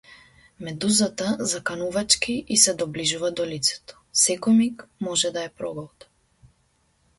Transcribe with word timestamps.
Медузата 0.67 1.27
заканувачки 1.51 2.37
ѝ 2.39 2.57
се 2.63 2.75
доближува 2.81 3.31
до 3.41 3.47
лицето, 3.51 4.01
секој 4.25 4.59
миг 4.63 4.85
може 5.11 5.35
да 5.39 5.47
ја 5.47 5.55
проголта. 5.63 6.13